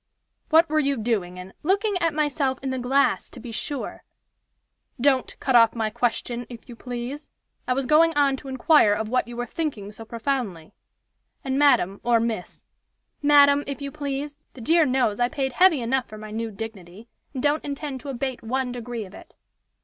"What 0.49 0.67
were 0.67 0.79
you 0.79 0.97
doing, 0.97 1.37
and" 1.37 1.53
"Looking 1.61 1.95
at 1.99 2.11
myself 2.11 2.57
in 2.63 2.71
the 2.71 2.79
glass, 2.79 3.29
to 3.29 3.39
be 3.39 3.51
sure." 3.51 4.03
"Don't 4.99 5.39
cut 5.39 5.55
off 5.55 5.75
my 5.75 5.91
question, 5.91 6.47
if 6.49 6.67
you 6.67 6.75
please. 6.75 7.31
I 7.67 7.73
was 7.73 7.85
going 7.85 8.11
on 8.15 8.35
to 8.37 8.47
inquire 8.47 8.93
of 8.93 9.09
what 9.09 9.27
you 9.27 9.37
were 9.37 9.45
thinking 9.45 9.91
so 9.91 10.03
profoundly. 10.03 10.73
And 11.43 11.59
madam, 11.59 12.01
or 12.03 12.19
miss" 12.19 12.65
"Madam, 13.21 13.63
if 13.67 13.79
you 13.79 13.91
please! 13.91 14.39
the 14.55 14.61
dear 14.61 14.87
knows, 14.87 15.19
I 15.19 15.29
paid 15.29 15.53
heavy 15.53 15.81
enough 15.83 16.07
for 16.09 16.17
my 16.17 16.31
new 16.31 16.49
dignity, 16.49 17.07
and 17.35 17.43
don't 17.43 17.63
intend 17.63 17.99
to 17.99 18.09
abate 18.09 18.41
one 18.41 18.71
degree 18.71 19.05
of 19.05 19.13
it. 19.13 19.35